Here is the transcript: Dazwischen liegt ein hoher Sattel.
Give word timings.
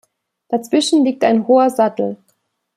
Dazwischen 0.49 1.05
liegt 1.05 1.23
ein 1.23 1.45
hoher 1.47 1.69
Sattel. 1.69 2.17